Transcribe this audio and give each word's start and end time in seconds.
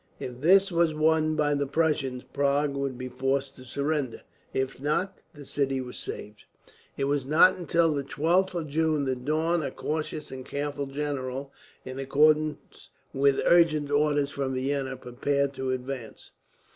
If 0.19 0.41
this 0.41 0.71
was 0.71 0.95
won 0.95 1.35
by 1.35 1.53
the 1.53 1.67
Prussians, 1.67 2.23
Prague 2.33 2.73
would 2.75 2.97
be 2.97 3.07
forced 3.07 3.55
to 3.57 3.63
surrender. 3.63 4.23
If 4.51 4.81
not, 4.81 5.19
the 5.35 5.45
city 5.45 5.79
was 5.79 5.95
saved. 5.97 6.45
It 6.97 7.03
was 7.03 7.27
not 7.27 7.55
until 7.55 7.93
the 7.93 8.03
12th 8.03 8.55
of 8.55 8.67
June 8.67 9.03
that 9.03 9.25
Daun, 9.25 9.61
a 9.61 9.69
cautious 9.69 10.31
and 10.31 10.43
careful 10.43 10.87
general, 10.87 11.53
in 11.85 11.99
accordance 11.99 12.89
with 13.13 13.41
urgent 13.45 13.91
orders 13.91 14.31
from 14.31 14.55
Vienna 14.55 14.97
prepared 14.97 15.53
to 15.53 15.69
advance. 15.69 16.31